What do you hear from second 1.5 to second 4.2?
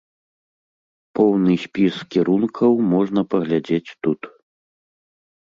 спіс кірункаў можна паглядзець тут.